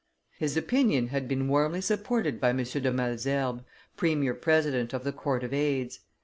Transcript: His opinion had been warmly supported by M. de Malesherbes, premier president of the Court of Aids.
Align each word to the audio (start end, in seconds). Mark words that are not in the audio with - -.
His 0.39 0.57
opinion 0.57 1.09
had 1.09 1.27
been 1.27 1.47
warmly 1.47 1.79
supported 1.79 2.41
by 2.41 2.49
M. 2.49 2.57
de 2.63 2.91
Malesherbes, 2.91 3.61
premier 3.95 4.33
president 4.33 4.93
of 4.93 5.03
the 5.03 5.13
Court 5.13 5.43
of 5.43 5.53
Aids. 5.53 5.99